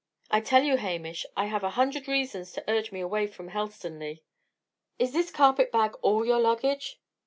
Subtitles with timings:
[0.31, 4.21] I tell you, Hamish, I have a hundred reasons to urge me away from Helstonleigh."
[4.97, 6.99] "Is this carpet bag all your luggage?"